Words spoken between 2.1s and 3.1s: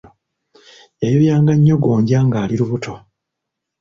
ng'ali lubuto.